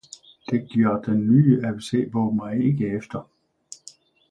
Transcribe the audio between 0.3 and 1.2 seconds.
det gjør